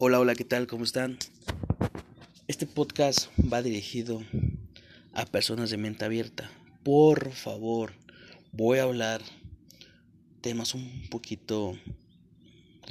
[0.00, 0.68] Hola, hola, ¿qué tal?
[0.68, 1.18] ¿Cómo están?
[2.46, 4.22] Este podcast va dirigido
[5.12, 6.48] a personas de mente abierta.
[6.84, 7.94] Por favor,
[8.52, 9.22] voy a hablar
[10.40, 11.76] temas un poquito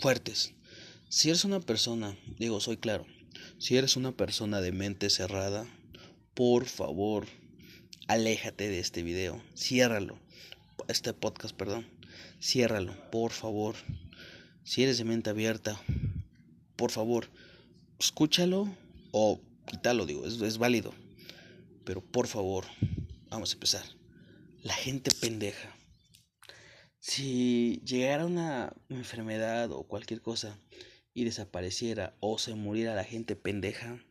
[0.01, 0.53] fuertes.
[1.07, 3.05] Si eres una persona, digo, soy claro,
[3.57, 5.65] si eres una persona de mente cerrada,
[6.33, 7.25] por favor,
[8.09, 10.19] aléjate de este video, ciérralo,
[10.89, 11.87] este podcast, perdón,
[12.41, 13.75] ciérralo, por favor.
[14.65, 15.81] Si eres de mente abierta,
[16.77, 17.29] por favor,
[17.99, 18.73] escúchalo
[19.11, 20.93] o quítalo, digo, es, es válido.
[21.83, 22.65] Pero por favor,
[23.29, 23.83] vamos a empezar.
[24.63, 25.75] La gente pendeja.
[26.99, 30.59] Si llegara una enfermedad o cualquier cosa
[31.13, 34.03] y desapareciera o se muriera la gente pendeja,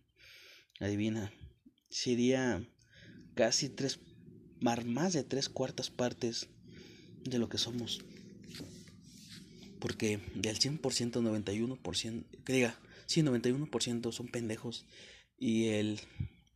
[0.81, 1.33] adivina,
[1.89, 2.67] sería
[3.35, 4.01] casi tres,
[4.61, 6.49] más de tres cuartas partes
[7.25, 8.05] de lo que somos.
[9.79, 14.87] Porque del 100%, 91%, que diga, sí, 91% son pendejos
[15.39, 16.01] y el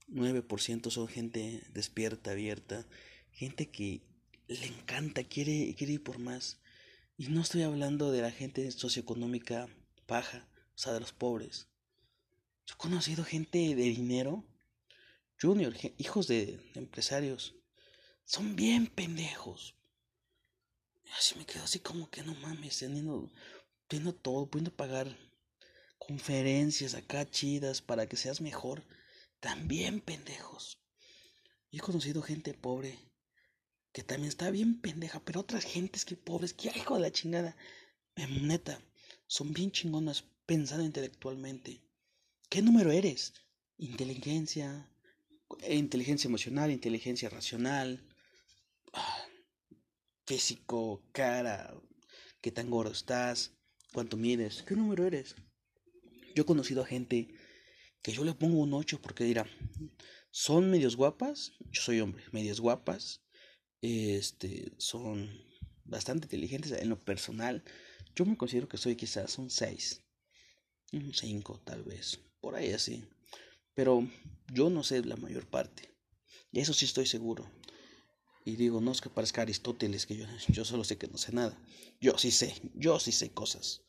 [0.09, 2.87] 9% son gente despierta, abierta,
[3.33, 4.03] gente que
[4.49, 6.61] le encanta, quiere, quiere ir por más.
[7.17, 9.69] Y no estoy hablando de la gente socioeconómica
[10.09, 11.69] baja, o sea, de los pobres.
[12.67, 14.45] Yo he conocido gente de dinero,
[15.41, 17.55] junior, hijos de empresarios,
[18.25, 19.77] son bien pendejos,
[21.17, 23.31] así me quedo así como que no mames, teniendo,
[23.89, 25.17] teniendo todo, pudiendo pagar
[25.99, 28.83] conferencias acá chidas para que seas mejor.
[29.41, 30.79] También pendejos.
[31.71, 32.99] Y he conocido gente pobre
[33.93, 37.57] que también está bien pendeja, pero otras gentes que pobres, que hijo de la chingada.
[38.17, 38.81] Em, neta,
[39.27, 41.81] son bien chingonas pensando intelectualmente.
[42.49, 43.35] ¿Qué número eres?
[43.79, 44.89] Inteligencia,
[45.69, 48.05] inteligencia emocional, inteligencia racional,
[50.31, 51.75] físico, cara,
[52.41, 53.53] qué tan gordo estás,
[53.93, 55.35] cuánto mides, qué número eres.
[56.37, 57.35] Yo he conocido a gente
[58.01, 59.45] que yo le pongo un 8 porque dirá,
[60.31, 63.25] son medios guapas, yo soy hombre, medias guapas,
[63.83, 65.29] este, son
[65.83, 67.65] bastante inteligentes en lo personal.
[68.15, 70.01] Yo me considero que soy quizás un 6,
[70.93, 73.03] un 5 tal vez, por ahí así.
[73.75, 74.09] Pero
[74.55, 75.93] yo no sé la mayor parte.
[76.53, 77.51] Y eso sí estoy seguro.
[78.45, 81.33] Y digo, no es que parezca Aristóteles, que yo, yo solo sé que no sé
[81.33, 81.59] nada.
[82.01, 83.83] Yo sí sé, yo sí sé cosas.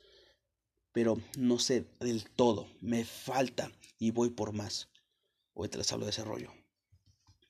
[0.91, 4.89] Pero no sé del todo, me falta y voy por más.
[5.53, 6.51] Hoy te les hablo de ese rollo.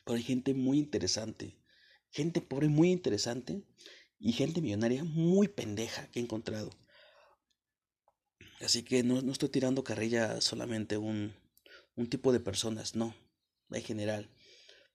[0.03, 1.59] Pero hay gente muy interesante,
[2.09, 3.63] gente pobre muy interesante
[4.19, 6.69] y gente millonaria muy pendeja que he encontrado.
[8.59, 11.33] Así que no, no estoy tirando carrilla solamente un,
[11.95, 13.15] un tipo de personas, no,
[13.71, 14.29] en general.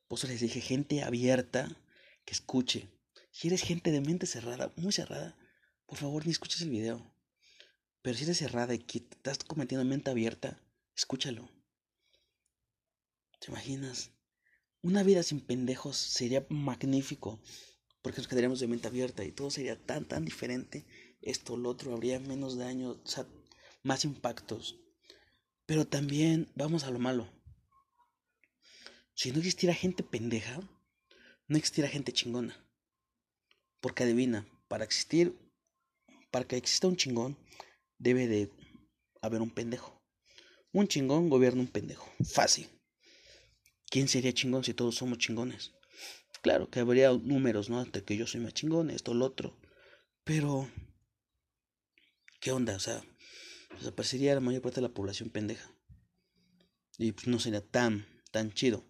[0.06, 1.77] Por eso les dije gente abierta
[2.26, 2.91] que escuche.
[3.31, 5.38] Si eres gente de mente cerrada, muy cerrada,
[5.87, 7.10] por favor ni escuches el video.
[8.03, 10.60] Pero si eres cerrada y que estás cometiendo mente abierta,
[10.94, 11.48] escúchalo.
[13.38, 14.10] ¿Te imaginas?
[14.82, 17.41] Una vida sin pendejos sería magnífico,
[18.03, 20.87] porque nos quedaríamos de mente abierta y todo sería tan, tan diferente.
[21.22, 23.26] Esto, lo otro, habría menos daño, o sea,
[23.82, 24.78] más impactos.
[25.64, 27.28] Pero también vamos a lo malo.
[29.14, 30.60] Si no existiera gente pendeja,
[31.48, 32.56] no existirá gente chingona.
[33.80, 35.36] Porque adivina, para existir,
[36.30, 37.36] para que exista un chingón,
[37.98, 38.50] debe de
[39.22, 40.02] haber un pendejo.
[40.72, 42.10] Un chingón gobierna un pendejo.
[42.24, 42.68] Fácil.
[43.88, 45.72] ¿Quién sería chingón si todos somos chingones?
[46.42, 47.80] Claro que habría números, ¿no?
[47.82, 49.56] Entre que yo soy más chingón, esto, lo otro.
[50.24, 50.68] Pero,
[52.40, 52.76] ¿qué onda?
[52.76, 53.02] O sea,
[53.78, 55.70] desaparecería la mayor parte de la población pendeja.
[56.98, 58.84] Y pues no sería tan, tan chido.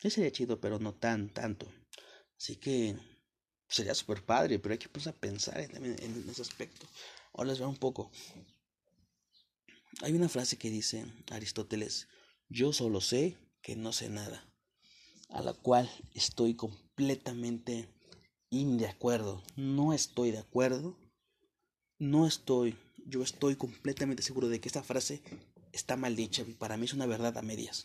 [0.00, 1.72] Sí sería chido, pero no tan, tanto.
[2.38, 2.96] Así que
[3.68, 6.86] sería súper padre, pero hay que a pensar en, ese aspecto.
[7.32, 8.10] Ahora les veo un poco.
[10.02, 12.08] Hay una frase que dice Aristóteles,
[12.48, 14.44] yo solo sé que no sé nada,
[15.30, 17.88] a la cual estoy completamente
[18.50, 19.42] de acuerdo.
[19.56, 20.96] No estoy de acuerdo.
[21.98, 25.22] No estoy, yo estoy completamente seguro de que esta frase
[25.72, 27.84] está mal dicha y para mí es una verdad a medias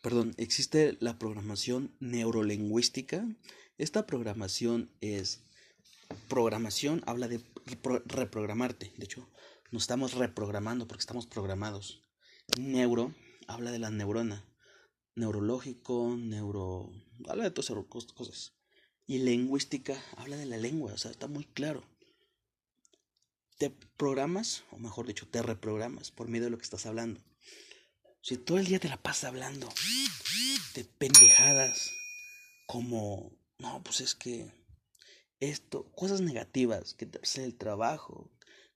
[0.00, 3.26] perdón, existe la programación neurolingüística.
[3.78, 5.44] Esta programación es
[6.28, 7.40] programación, habla de
[8.06, 8.92] reprogramarte.
[8.96, 9.28] De hecho,
[9.70, 12.02] nos estamos reprogramando porque estamos programados.
[12.58, 13.14] Neuro
[13.46, 14.44] habla de la neurona.
[15.14, 16.90] Neurológico, neuro.
[17.28, 18.54] habla de todas esas cosas.
[19.06, 21.82] Y lingüística habla de la lengua, o sea, está muy claro.
[23.58, 27.20] Te programas, o mejor dicho, te reprogramas por medio de lo que estás hablando.
[28.22, 29.68] Si todo el día te la pasas hablando
[30.74, 31.90] de pendejadas
[32.66, 34.52] como, no, pues es que
[35.40, 38.30] esto, cosas negativas, que te hace el trabajo,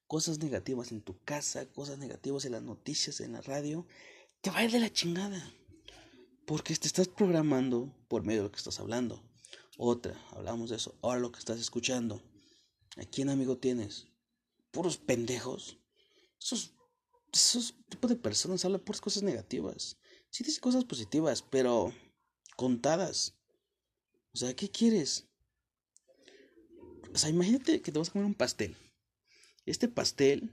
[0.06, 3.86] cosas negativas en tu casa, cosas negativas en las noticias, en la radio,
[4.40, 5.52] te va a ir de la chingada.
[6.46, 9.22] Porque te estás programando por medio de lo que estás hablando.
[9.76, 10.98] Otra, hablamos de eso.
[11.02, 12.22] Ahora lo que estás escuchando.
[12.96, 14.06] ¿A quién amigo tienes?
[14.70, 15.78] Puros pendejos.
[16.40, 16.74] Esos,
[17.42, 19.98] esos tipos de personas hablan por cosas negativas.
[20.30, 21.92] Sí dicen cosas positivas, pero
[22.56, 23.36] contadas.
[24.32, 25.28] O sea, ¿qué quieres?
[27.12, 28.76] O sea, imagínate que te vas a comer un pastel.
[29.66, 30.52] Este pastel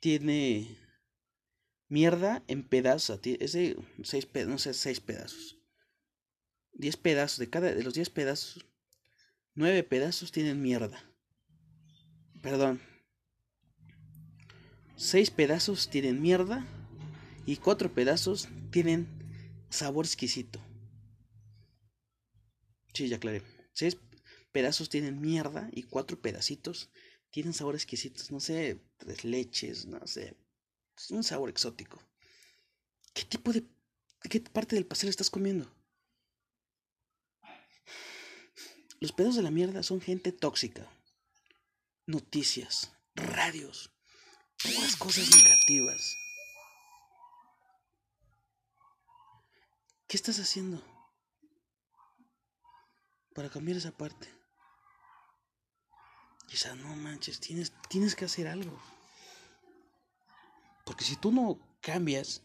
[0.00, 0.76] tiene
[1.88, 3.20] mierda en pedazos.
[3.24, 5.58] Es de seis, no sé, seis pedazos.
[6.72, 7.38] Diez pedazos.
[7.38, 8.66] De cada de los diez pedazos,
[9.54, 11.02] nueve pedazos tienen mierda.
[12.42, 12.80] Perdón.
[14.96, 16.66] Seis pedazos tienen mierda
[17.44, 19.06] y cuatro pedazos tienen
[19.68, 20.58] sabor exquisito.
[22.94, 23.42] Sí, ya aclaré.
[23.74, 23.98] Seis
[24.52, 26.90] pedazos tienen mierda y cuatro pedacitos
[27.28, 28.32] tienen sabores exquisitos.
[28.32, 30.34] No sé, tres leches, no sé.
[30.96, 32.00] Es un sabor exótico.
[33.12, 33.66] ¿Qué tipo de...
[34.22, 35.70] ¿Qué parte del pastel estás comiendo?
[38.98, 40.90] Los pedos de la mierda son gente tóxica.
[42.06, 43.95] Noticias, radios,
[44.62, 46.16] todas cosas negativas.
[50.08, 50.82] ¿Qué estás haciendo
[53.34, 54.28] para cambiar esa parte?
[56.46, 58.80] Quizá no manches, tienes, tienes que hacer algo.
[60.84, 62.42] Porque si tú no cambias,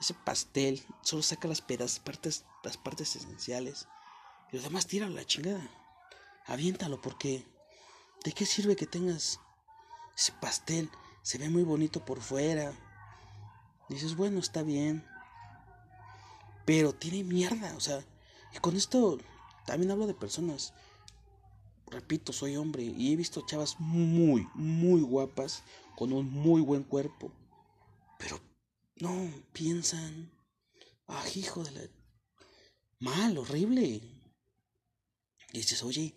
[0.00, 3.86] ese pastel solo saca las pedazos, partes, las partes esenciales.
[4.50, 5.70] Y los demás tíralo a la chingada.
[6.46, 7.46] Aviéntalo porque
[8.24, 9.38] ¿de qué sirve que tengas
[10.16, 10.90] ese pastel?
[11.24, 12.72] Se ve muy bonito por fuera.
[13.88, 15.04] Dices, bueno, está bien.
[16.64, 18.04] Pero tiene mierda, o sea,
[18.54, 19.18] y con esto
[19.66, 20.72] también hablo de personas
[21.94, 25.62] repito, soy hombre y he visto chavas muy, muy guapas
[25.96, 27.32] con un muy buen cuerpo.
[28.18, 28.40] Pero
[28.96, 30.30] no piensan,
[31.06, 31.80] ah, hijo de la...
[32.98, 34.02] Mal, horrible.
[35.52, 36.14] Dices, oye,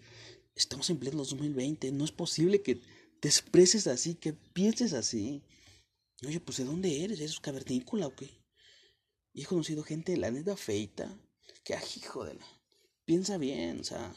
[0.55, 2.81] estamos en pleno 2020, no es posible que
[3.19, 5.43] te expreses así, que pienses así.
[6.25, 7.19] Oye, pues ¿de dónde eres?
[7.19, 8.29] ¿Eres cavernícola o qué?
[9.33, 11.15] Y he conocido gente, la neta feita,
[11.63, 12.45] que, hijo de la...
[13.05, 14.13] Piensa bien, o sea,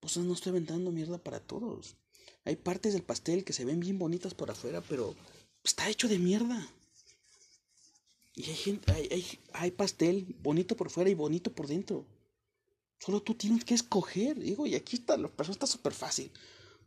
[0.00, 1.96] pues no estoy aventando mierda para todos.
[2.44, 5.14] Hay partes del pastel que se ven bien bonitas por afuera, pero
[5.62, 6.68] está hecho de mierda.
[8.34, 12.04] Y hay, gente, hay, hay, pastel bonito por fuera y bonito por dentro.
[12.98, 14.40] Solo tú tienes que escoger.
[14.40, 16.32] Digo, y aquí está, la persona está súper fácil.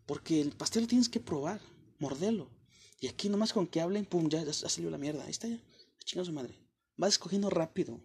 [0.07, 1.61] Porque el pastel lo tienes que probar,
[1.99, 2.49] morderlo.
[2.99, 5.23] Y aquí nomás con que hablen, pum, ya, ya salió la mierda.
[5.23, 5.61] Ahí está ya.
[6.03, 6.55] Chinga su madre.
[6.95, 8.01] Vas escogiendo rápido.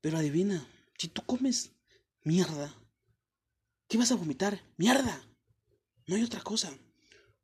[0.00, 0.66] Pero adivina,
[0.98, 1.70] si tú comes
[2.24, 2.74] mierda,
[3.92, 4.58] ¿Qué vas a vomitar?
[4.78, 5.22] ¡Mierda!
[6.06, 6.72] No hay otra cosa.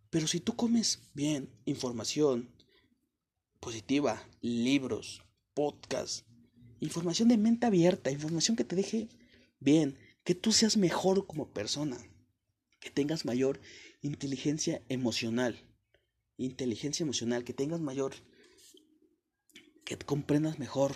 [0.08, 2.54] Pero si tú comes bien información
[3.60, 5.22] positiva, libros,
[5.52, 6.26] podcast,
[6.80, 9.10] información de mente abierta, información que te deje
[9.60, 11.98] bien, que tú seas mejor como persona,
[12.80, 13.60] que tengas mayor
[14.02, 15.58] inteligencia emocional,
[16.36, 18.14] inteligencia emocional, que tengas mayor,
[19.84, 20.94] que comprendas mejor,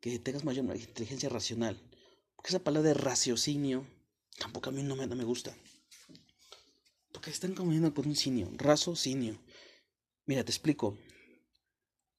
[0.00, 1.80] que tengas mayor inteligencia racional.
[2.34, 3.86] Porque esa palabra de raciocinio
[4.38, 5.56] Tampoco a mí no me, gusta.
[7.12, 8.50] Porque están comiendo con un simio,
[8.94, 9.38] simio.
[10.26, 10.98] Mira, te explico.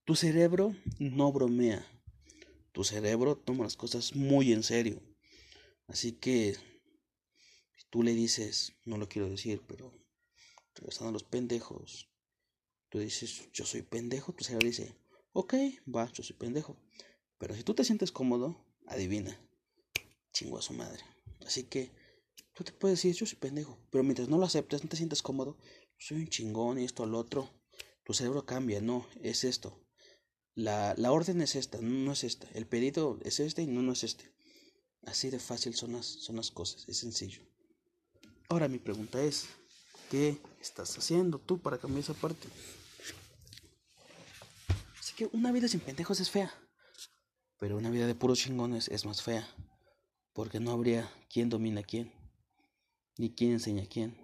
[0.04, 1.86] Tu cerebro no bromea.
[2.72, 5.02] Tu cerebro toma las cosas muy en serio.
[5.88, 6.58] Así que,
[7.90, 9.94] tú le dices, no lo quiero decir, pero
[10.76, 12.10] regresando a los pendejos,
[12.90, 14.96] tú dices, yo soy pendejo, tu cerebro dice,
[15.34, 15.54] ok,
[15.94, 16.78] va, yo soy pendejo.
[17.38, 19.40] Pero si tú te sientes cómodo, adivina,
[20.32, 21.04] chingo a su madre.
[21.42, 21.92] Así que
[22.58, 25.22] Tú te puedes decir, yo soy pendejo, pero mientras no lo aceptes, no te sientas
[25.22, 25.60] cómodo,
[26.00, 27.48] soy un chingón y esto al otro,
[28.04, 29.86] tu cerebro cambia, no, es esto.
[30.56, 32.50] La, la orden es esta, no, es esta.
[32.56, 34.34] El pedido es este y no, no es este.
[35.04, 37.44] Así de fácil son las, son las cosas, es sencillo.
[38.50, 39.48] Ahora mi pregunta es,
[40.10, 42.48] ¿qué estás haciendo tú para cambiar esa parte?
[45.00, 46.54] Así que una vida sin pendejos es fea,
[47.60, 49.48] pero una vida de puros chingones es más fea,
[50.34, 52.14] porque no habría quién domina a quién
[53.18, 54.16] ni quién enseña a quién.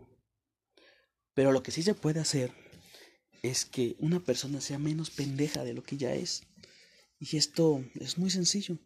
[1.34, 2.54] Pero lo que sí se puede hacer
[3.42, 6.44] es que una persona sea menos pendeja de lo que ya es.
[7.20, 8.78] Y esto es muy sencillo.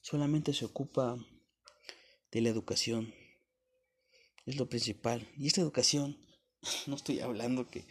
[0.00, 1.16] Solamente se ocupa
[2.30, 3.12] de la educación.
[4.46, 5.28] Es lo principal.
[5.36, 6.16] Y esta educación,
[6.86, 7.86] no estoy hablando que...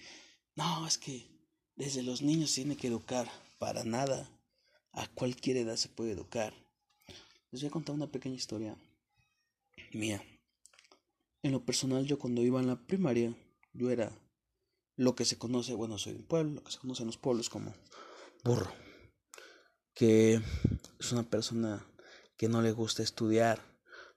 [0.55, 1.29] No, es que
[1.75, 3.29] desde los niños se tiene que educar.
[3.59, 4.29] Para nada.
[4.91, 6.53] A cualquier edad se puede educar.
[7.51, 8.77] Les voy a contar una pequeña historia
[9.93, 10.23] mía.
[11.43, 13.35] En lo personal, yo cuando iba en la primaria,
[13.73, 14.11] yo era
[14.95, 17.17] lo que se conoce, bueno, soy de un pueblo, lo que se conoce en los
[17.17, 17.73] pueblos como
[18.43, 18.71] burro,
[19.93, 20.41] que
[20.99, 21.85] es una persona
[22.37, 23.61] que no le gusta estudiar,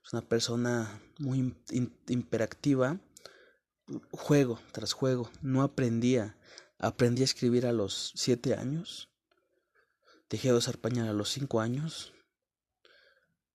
[0.03, 1.55] es una persona muy
[2.07, 2.99] imperactiva,
[4.11, 6.37] juego tras juego, no aprendía,
[6.77, 9.09] aprendí a escribir a los siete años,
[10.29, 12.13] dejé de usar pañal a los cinco años,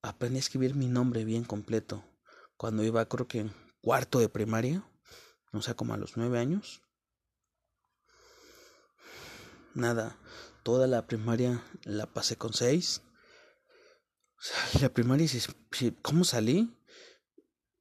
[0.02, 2.04] aprendí a escribir mi nombre bien completo
[2.56, 4.84] cuando iba creo que en cuarto de primaria,
[5.52, 6.82] o sea, como a los nueve años.
[9.74, 10.16] Nada,
[10.62, 13.02] toda la primaria la pasé con seis.
[14.80, 15.26] La primaria,
[16.02, 16.70] ¿cómo salí?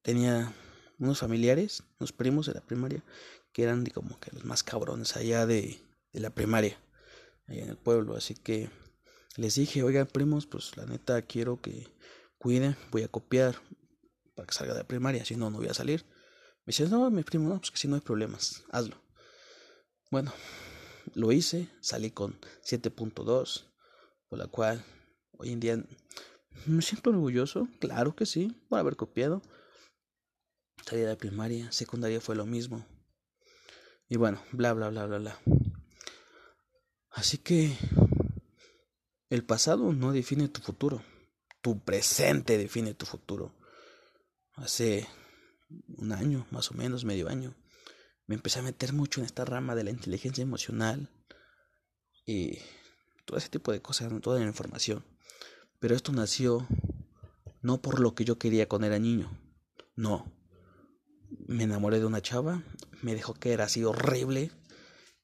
[0.02, 0.54] Tenía
[0.98, 3.04] unos familiares, unos primos de la primaria,
[3.52, 5.82] que eran como que los más cabrones allá de,
[6.14, 6.78] de la primaria,
[7.48, 8.16] allá en el pueblo.
[8.16, 8.70] Así que
[9.36, 11.88] les dije, oigan primos, pues la neta quiero que
[12.38, 13.56] cuiden, voy a copiar
[14.36, 16.06] para que salga de la primaria, si no, no voy a salir.
[16.66, 18.96] Me dice, no, mi primo, no, pues que si no hay problemas, hazlo.
[20.12, 20.32] Bueno,
[21.14, 23.66] lo hice, salí con 7.2,
[24.30, 24.86] por la cual
[25.38, 25.84] hoy en día
[26.66, 29.42] me siento orgulloso, claro que sí, por haber copiado.
[30.86, 32.86] Salí de primaria, secundaria fue lo mismo.
[34.10, 35.40] Y bueno, bla, bla, bla, bla, bla.
[37.10, 37.78] Así que
[39.30, 41.04] el pasado no define tu futuro,
[41.62, 43.56] tu presente define tu futuro.
[44.56, 45.08] Hace
[45.98, 47.56] un año, más o menos, medio año,
[48.26, 51.10] me empecé a meter mucho en esta rama de la inteligencia emocional
[52.26, 52.60] y
[53.26, 55.04] todo ese tipo de cosas, toda la información.
[55.84, 56.66] Pero esto nació
[57.62, 59.38] no por lo que yo quería cuando era niño,
[59.98, 60.32] no.
[61.46, 62.64] Me enamoré de una chava,
[63.02, 64.50] me dejó que era así horrible.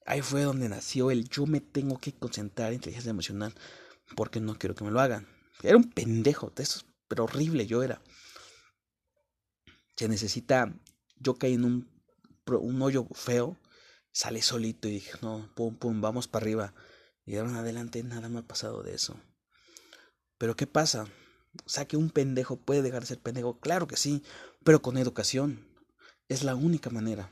[0.05, 3.55] Ahí fue donde nació el yo me tengo que concentrar en inteligencia emocional
[4.17, 5.29] porque no quiero que me lo hagan.
[5.63, 8.01] Era un pendejo, de eso, pero horrible yo era.
[9.95, 10.77] Se necesita,
[11.21, 11.89] yo caí en un
[12.47, 13.57] un hoyo feo,
[14.11, 16.73] sale solito y dije, no, pum, pum, vamos para arriba.
[17.25, 19.17] Y de ahora en adelante nada me ha pasado de eso.
[20.39, 21.05] Pero ¿qué pasa?
[21.65, 23.59] O sea, que un pendejo puede dejar de ser pendejo.
[23.59, 24.23] Claro que sí,
[24.63, 25.67] pero con educación.
[26.27, 27.31] Es la única manera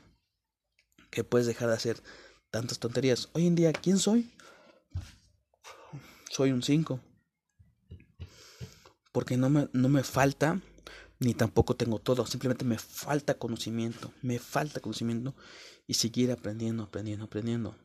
[1.10, 2.02] que puedes dejar de hacer
[2.50, 3.30] tantas tonterías.
[3.32, 4.30] Hoy en día, ¿quién soy?
[6.30, 7.00] Soy un 5.
[9.12, 10.60] Porque no me, no me falta
[11.20, 15.34] ni tampoco tengo todo, simplemente me falta conocimiento, me falta conocimiento
[15.86, 17.76] y seguir aprendiendo, aprendiendo, aprendiendo.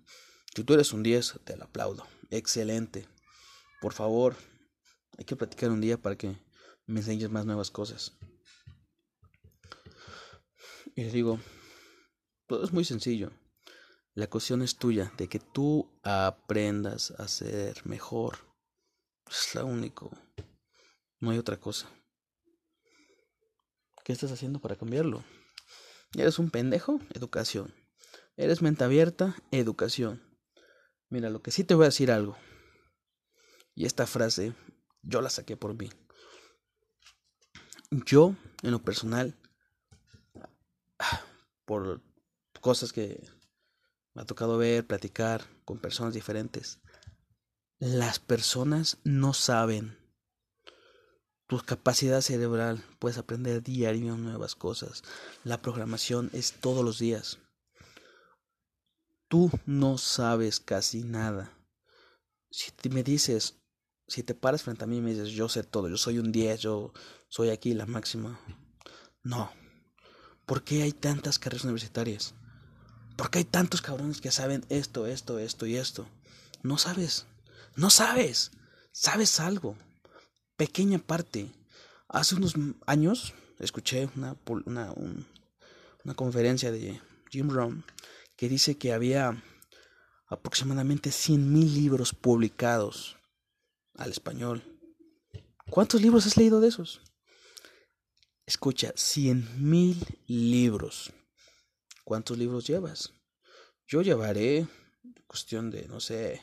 [0.56, 3.08] Si tú eres un 10, te lo aplaudo, excelente.
[3.82, 4.36] Por favor,
[5.18, 6.38] hay que platicar un día para que
[6.86, 8.14] me enseñes más nuevas cosas.
[10.96, 11.40] Y les digo,
[12.48, 13.32] todo es muy sencillo.
[14.16, 18.38] La cuestión es tuya, de que tú aprendas a ser mejor.
[19.28, 20.12] Es lo único.
[21.20, 21.90] No hay otra cosa.
[24.04, 25.24] ¿Qué estás haciendo para cambiarlo?
[26.16, 27.00] ¿Eres un pendejo?
[27.14, 27.74] Educación.
[28.36, 29.36] ¿Eres mente abierta?
[29.52, 30.22] Educación.
[31.10, 32.38] Mira, lo que sí te voy a decir algo.
[33.74, 34.54] Y esta frase
[35.04, 35.90] yo la saqué por mí.
[37.92, 39.38] Yo, en lo personal,
[41.66, 42.02] por
[42.62, 43.24] cosas que
[44.14, 46.80] me ha tocado ver, platicar con personas diferentes,
[47.80, 49.98] las personas no saben
[51.48, 55.04] tu capacidad cerebral, puedes aprender diario nuevas cosas.
[55.44, 57.40] La programación es todos los días.
[59.28, 61.52] Tú no sabes casi nada.
[62.50, 63.63] Si me dices,
[64.08, 66.32] si te paras frente a mí y me dices, yo sé todo, yo soy un
[66.32, 66.94] 10, yo
[67.30, 68.40] soy aquí la máxima.
[69.24, 69.52] No.
[70.46, 72.36] ¿Por qué hay tantas carreras universitarias?
[73.16, 76.08] ¿Por qué hay tantos cabrones que saben esto, esto, esto y esto?
[76.62, 77.26] No sabes.
[77.76, 78.52] No sabes.
[78.92, 79.78] Sabes algo
[80.58, 81.52] pequeña parte.
[82.08, 82.54] Hace unos
[82.86, 84.94] años escuché una, una,
[86.04, 87.84] una conferencia de Jim Rohn
[88.38, 89.44] que dice que había
[90.28, 93.18] aproximadamente 100.000 libros publicados
[93.96, 94.64] al español.
[95.70, 97.02] ¿Cuántos libros has leído de esos?
[98.46, 101.14] Escucha, 100.000 libros.
[102.04, 103.14] ¿Cuántos libros llevas?
[103.88, 104.68] Yo llevaré,
[105.28, 106.42] cuestión de, no sé,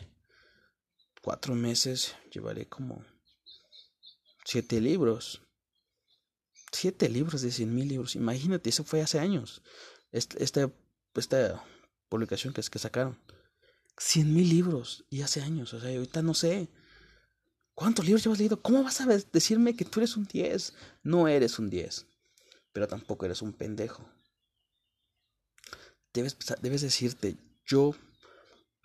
[1.23, 3.05] cuatro meses, llevaré como
[4.45, 5.43] Siete libros.
[6.73, 8.17] Siete libros de cien mil libros.
[8.17, 9.63] Imagínate, eso fue hace años.
[10.11, 10.39] Esta,
[11.15, 11.65] esta,
[12.09, 13.17] publicación que, es que sacaron.
[13.97, 15.05] Cien mil libros.
[15.09, 15.73] Y hace años.
[15.75, 16.69] O sea, ahorita no sé.
[17.81, 18.61] ¿Cuántos libros llevas leído?
[18.61, 20.75] ¿Cómo vas a decirme que tú eres un 10?
[21.03, 22.05] No eres un 10.
[22.75, 24.07] Pero tampoco eres un pendejo.
[26.13, 26.37] Debes,
[26.83, 27.95] decirte, yo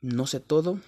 [0.02, 0.80] no sé todo,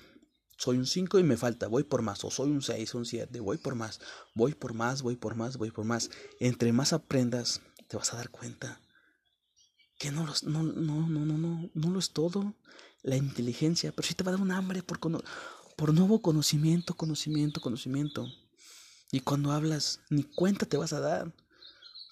[0.57, 3.41] soy un 5 y me falta, voy por más, o soy un 6, un 7,
[3.41, 3.99] voy por más,
[4.33, 6.09] voy por más, voy por más, voy por más.
[6.39, 7.59] Entre más aprendas,
[7.89, 8.79] te vas a dar cuenta
[9.99, 12.55] que no, lo es todo
[13.03, 14.99] la inteligencia, pero sí te va a dar un hambre por,
[15.77, 18.27] por nuevo conocimiento, conocimiento, conocimiento.
[19.11, 21.31] Y cuando hablas, ni cuenta te vas a dar,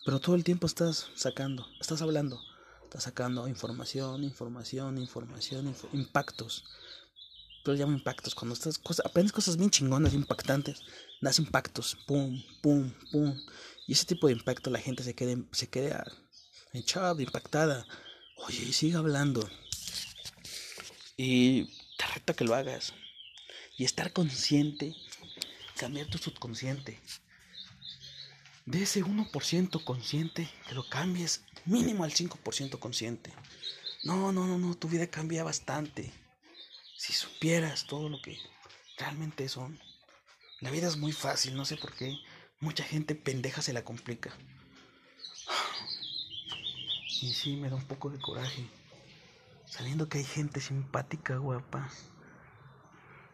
[0.06, 2.40] pero todo el tiempo estás sacando, estás hablando,
[2.84, 6.64] estás sacando información, información, información, impactos.
[7.66, 10.84] Yo llamo impactos, cuando estás, aprendes cosas bien chingonas, impactantes,
[11.20, 13.36] das impactos, pum, pum, pum.
[13.88, 16.06] Y ese tipo de impacto la gente se queda, se queda
[16.72, 17.88] echada, impactada.
[18.46, 19.50] Oye, sigue hablando.
[21.18, 21.66] Y
[21.98, 22.94] te reto que lo hagas.
[23.77, 24.96] Y estar consciente,
[25.77, 27.00] cambiar tu subconsciente.
[28.65, 33.32] De ese 1% consciente, que lo cambies mínimo al 5% consciente.
[34.03, 36.12] No, no, no, no, tu vida cambia bastante.
[36.98, 38.38] Si supieras todo lo que
[38.98, 39.79] realmente son.
[40.62, 42.17] La vida es muy fácil, no sé por qué.
[42.60, 44.34] Mucha gente pendeja se la complica.
[47.22, 48.65] Y sí, me da un poco de coraje.
[49.65, 51.89] Sabiendo que hay gente simpática, guapa.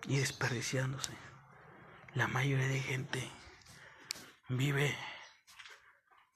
[0.08, 1.12] Y desperdiciándose.
[2.14, 3.32] La mayoría de gente
[4.50, 4.96] vive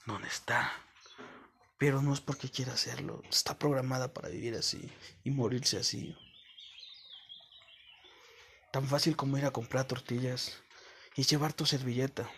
[0.06, 0.72] donde está.
[1.78, 3.22] Pero no es porque quiera hacerlo.
[3.30, 4.90] Está programada para vivir así
[5.24, 6.18] y morirse así.
[8.72, 10.62] Tan fácil como ir a comprar tortillas
[11.16, 12.30] y llevar tu servilleta.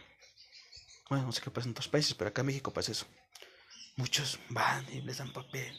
[1.10, 3.06] Bueno, no sé qué pasa en otros países, pero acá en México pasa eso.
[3.96, 5.74] Muchos van y les dan papel.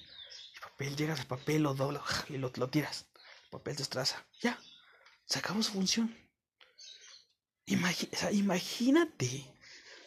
[0.55, 3.07] El papel, llegas al papel, lo doblas y lo, lo tiras.
[3.45, 4.25] El papel destraza.
[4.41, 4.59] Ya,
[5.29, 6.15] su función.
[7.67, 9.45] imagínate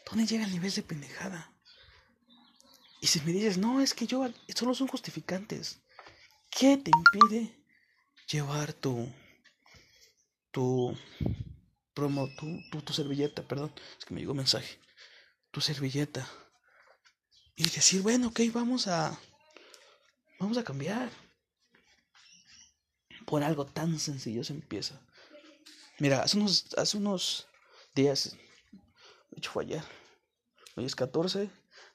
[0.09, 1.53] dónde llega el nivel de pendejada.
[3.01, 5.81] Y si me dices, no, es que yo, solo son justificantes.
[6.49, 7.63] ¿Qué te impide
[8.27, 9.11] llevar tu,
[10.51, 10.95] tu,
[11.93, 14.79] promo, tu, tu, tu servilleta, perdón, es que me llegó un mensaje,
[15.51, 16.27] tu servilleta
[17.55, 19.17] y decir, bueno, ok, vamos a,
[20.39, 21.09] vamos a cambiar.
[23.25, 24.99] Por algo tan sencillo se empieza.
[26.01, 27.47] Mira, hace unos, hace unos
[27.93, 28.35] días,
[29.29, 29.83] de hecho fue ayer,
[30.75, 31.47] hoy es 14,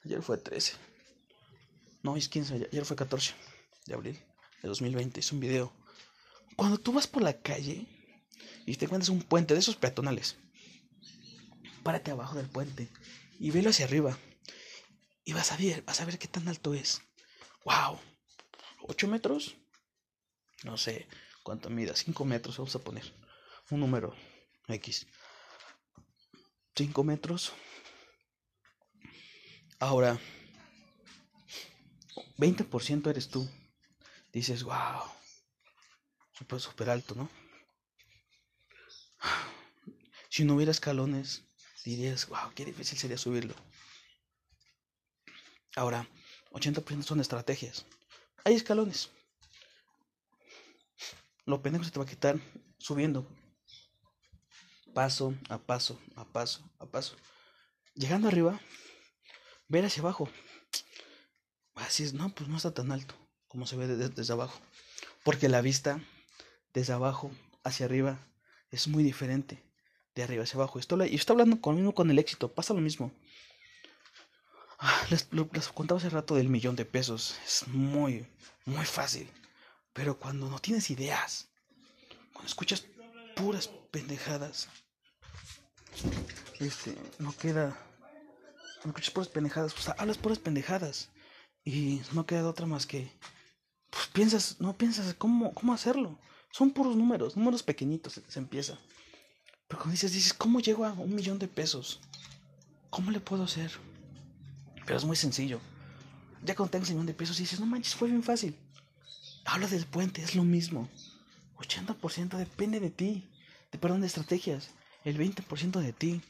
[0.04, 0.74] ayer fue 13,
[2.04, 3.34] no, hoy es 15, ayer fue 14
[3.86, 4.16] de abril
[4.62, 5.72] de 2020, es un video.
[6.54, 7.84] Cuando tú vas por la calle
[8.64, 10.36] y te encuentras un puente de esos peatonales,
[11.82, 12.88] párate abajo del puente
[13.40, 14.16] y velo hacia arriba
[15.24, 17.02] y vas a ver, vas a ver qué tan alto es.
[17.64, 17.98] ¡Wow!
[18.82, 19.56] ¿8 metros?
[20.62, 21.08] No sé
[21.42, 21.96] cuánto mida.
[21.96, 23.25] 5 metros, vamos a poner.
[23.70, 24.14] Un número
[24.68, 25.06] X.
[26.76, 27.52] 5 metros.
[29.78, 30.18] Ahora,
[32.38, 33.48] 20% eres tú.
[34.32, 35.02] Dices, wow.
[36.32, 37.28] Súper, súper alto, ¿no?
[40.28, 41.44] Si no hubiera escalones,
[41.84, 43.54] dirías, wow, qué difícil sería subirlo.
[45.76, 46.06] Ahora,
[46.52, 47.86] 80% son estrategias.
[48.44, 49.10] Hay escalones.
[51.46, 52.38] Lo pendejo se te va a quitar
[52.78, 53.26] subiendo.
[54.96, 57.16] Paso a paso, a paso, a paso.
[57.94, 58.58] Llegando arriba,
[59.68, 60.26] ver hacia abajo.
[61.74, 63.14] Así es, no, pues no está tan alto
[63.46, 64.58] como se ve desde, abajo.
[65.22, 66.00] Porque la vista
[66.72, 67.30] desde abajo
[67.62, 68.26] hacia arriba
[68.70, 69.62] es muy diferente
[70.14, 70.78] de arriba hacia abajo.
[70.78, 73.12] Y estoy hablando con, con el éxito, pasa lo mismo.
[74.78, 75.28] Ah, les,
[75.74, 77.38] contaba hace rato del millón de pesos.
[77.44, 78.26] Es muy,
[78.64, 79.30] muy fácil.
[79.92, 81.50] Pero cuando no tienes ideas,
[82.32, 82.86] cuando escuchas
[83.34, 84.70] puras pendejadas,
[86.60, 87.76] este, no queda.
[88.82, 91.10] Cuando escuchas puras pendejadas, pues hablas puras pendejadas.
[91.64, 93.10] Y no queda otra más que.
[93.90, 96.18] Pues piensas, no piensas cómo, cómo hacerlo.
[96.50, 98.78] Son puros números, números pequeñitos, se empieza.
[99.68, 102.00] Pero cuando dices, dices, ¿cómo llego a un millón de pesos?
[102.90, 103.72] ¿Cómo le puedo hacer?
[104.84, 105.60] Pero es muy sencillo.
[106.44, 108.56] Ya cuando tengas un millón de pesos dices, no manches, fue bien fácil.
[109.44, 110.88] Habla del puente, es lo mismo.
[111.56, 113.28] 80% depende de ti.
[113.72, 114.70] De, perdón, de estrategias.
[115.06, 116.20] El 20% de ti.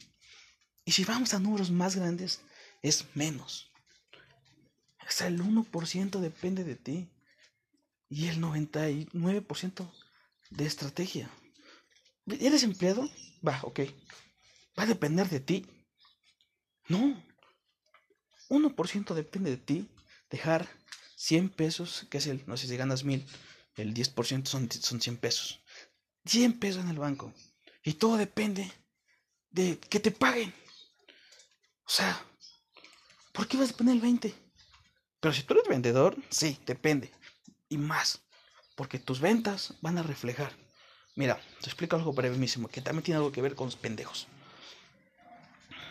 [0.85, 2.41] Y si vamos a números más grandes,
[2.83, 3.71] es menos.
[4.99, 7.09] Hasta el 1% depende de ti.
[8.07, 9.91] Y el 99%
[10.51, 11.27] de estrategia.
[12.27, 13.09] ¿Eres empleado?
[13.45, 13.79] Va, ok.
[14.77, 15.65] Va a depender de ti.
[16.87, 17.19] No,
[18.47, 19.89] 1% depende de ti.
[20.29, 20.67] Dejar
[21.15, 23.25] 100 pesos, que es el, no sé si ganas 1000,
[23.77, 25.63] el 10% son, son 100 pesos.
[26.25, 27.33] 100 pesos en el banco.
[27.87, 28.69] Y todo depende
[29.49, 30.53] de que te paguen.
[31.85, 32.21] O sea,
[33.31, 34.33] ¿por qué vas a poner el 20?
[35.21, 37.11] Pero si tú eres vendedor, sí, depende.
[37.69, 38.21] Y más.
[38.75, 40.51] Porque tus ventas van a reflejar.
[41.15, 44.27] Mira, te explico algo brevísimo que también tiene algo que ver con los pendejos.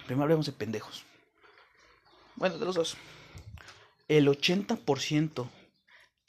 [0.04, 1.06] Primero hablemos de pendejos
[2.36, 2.96] bueno, de los dos,
[4.08, 5.48] el 80%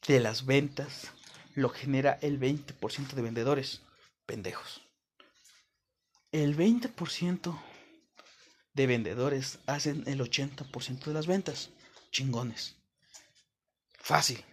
[0.07, 1.11] de las ventas
[1.53, 3.81] lo genera el 20% de vendedores
[4.25, 4.86] pendejos.
[6.31, 7.57] El 20%
[8.73, 11.69] de vendedores hacen el 80% de las ventas.
[12.11, 12.75] Chingones.
[13.99, 14.43] Fácil.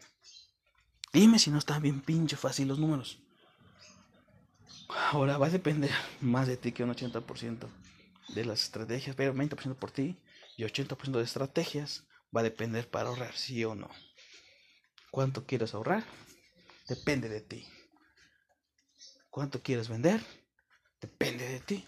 [1.12, 3.18] Dime si no están bien pinche fácil los números.
[4.88, 7.68] Ahora va a depender más de ti que un 80%
[8.28, 10.16] de las estrategias, pero 20% por ti
[10.56, 13.90] y 80% de estrategias va a depender para ahorrar, sí o no.
[15.10, 16.04] ¿Cuánto quieres ahorrar?
[16.88, 17.66] Depende de ti.
[19.30, 20.20] ¿Cuánto quieres vender?
[21.04, 21.86] Depende de ti.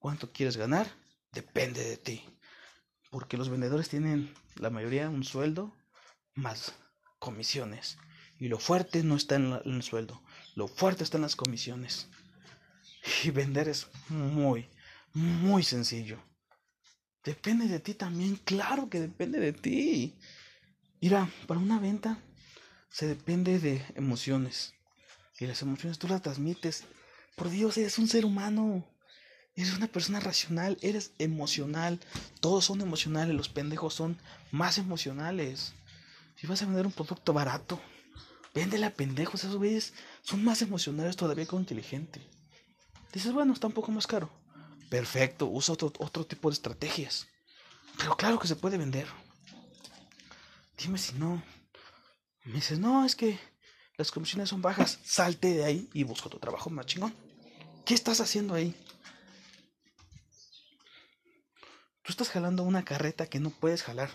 [0.00, 0.88] ¿Cuánto quieres ganar?
[1.30, 2.24] Depende de ti.
[3.08, 5.72] Porque los vendedores tienen la mayoría un sueldo
[6.34, 6.74] más
[7.20, 7.98] comisiones.
[8.36, 10.20] Y lo fuerte no está en, el sueldo.
[10.56, 12.08] Lo fuerte está en las comisiones.
[13.22, 14.68] Y vender es muy,
[15.14, 16.18] muy sencillo.
[17.22, 18.34] Depende de ti también.
[18.44, 20.18] Claro que depende de ti.
[21.00, 22.18] Mira, para una venta
[22.90, 24.74] se depende de emociones.
[25.38, 26.88] Y las emociones tú las transmites.
[27.38, 28.84] Por Dios, eres un ser humano.
[29.54, 32.00] Eres una persona racional, eres emocional.
[32.40, 34.18] Todos son emocionales, los pendejos son
[34.50, 35.72] más emocionales.
[36.34, 37.80] Si vas a vender un producto barato,
[38.54, 39.44] véndele a pendejos.
[39.44, 42.20] Esos güeyes son más emocionales todavía que inteligente.
[43.12, 44.30] Dices, bueno, está un poco más caro.
[44.90, 47.28] Perfecto, usa otro, otro tipo de estrategias.
[47.98, 49.06] Pero claro que se puede vender.
[50.76, 51.40] Dime si no.
[52.44, 53.38] Me dices, no, es que
[53.96, 54.98] las comisiones son bajas.
[55.04, 57.27] Salte de ahí y busca otro trabajo más chingón.
[57.88, 58.74] ¿Qué estás haciendo ahí?
[62.02, 64.10] Tú estás jalando una carreta que no puedes jalar.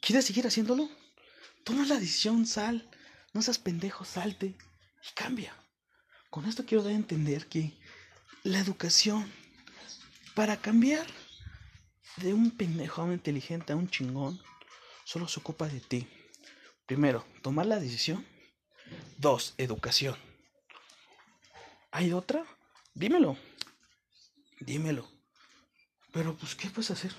[0.00, 0.88] ¿Quieres seguir haciéndolo?
[1.64, 2.88] Toma la decisión, sal.
[3.32, 5.56] No seas pendejo, salte y cambia.
[6.30, 7.76] Con esto quiero dar a entender que
[8.44, 9.28] la educación,
[10.36, 11.08] para cambiar
[12.18, 14.40] de un pendejo a un inteligente a un chingón,
[15.04, 16.06] solo se ocupa de ti.
[16.86, 18.24] Primero, tomar la decisión.
[19.18, 20.16] Dos, educación.
[21.92, 22.44] ¿Hay otra?
[22.94, 23.36] Dímelo.
[24.60, 25.06] Dímelo.
[26.12, 27.12] Pero pues, ¿qué puedes hacer?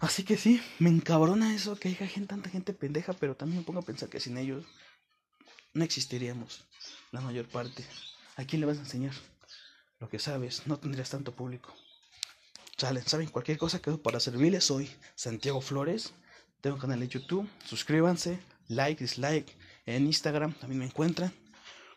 [0.00, 3.64] Así que sí, me encabrona eso, que haya gente, tanta gente pendeja, pero también me
[3.64, 4.64] pongo a pensar que sin ellos
[5.74, 6.64] no existiríamos
[7.12, 7.84] la mayor parte.
[8.36, 9.12] ¿A quién le vas a enseñar?
[9.98, 11.74] Lo que sabes, no tendrías tanto público.
[12.78, 14.64] Salen, saben, cualquier cosa quedo para servirles.
[14.64, 16.14] Soy Santiago Flores,
[16.62, 19.54] tengo un canal de YouTube, suscríbanse, like, dislike,
[19.84, 21.30] en Instagram también me encuentran.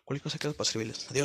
[0.05, 1.07] Cualquier cosa quedo para servirles.
[1.09, 1.21] Adiós.